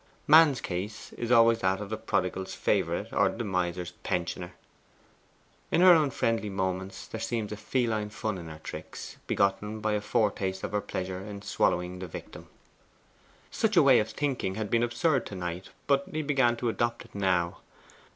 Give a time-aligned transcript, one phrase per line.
[0.25, 4.53] Man's case is always that of the prodigal's favourite or the miser's pensioner.
[5.69, 10.01] In her unfriendly moments there seems a feline fun in her tricks, begotten by a
[10.01, 12.47] foretaste of her pleasure in swallowing the victim.
[13.51, 17.05] Such a way of thinking had been absurd to Knight, but he began to adopt
[17.05, 17.59] it now.